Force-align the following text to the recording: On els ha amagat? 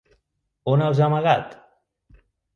On 0.71 0.85
els 0.85 1.03
ha 1.03 1.03
amagat? 1.09 1.55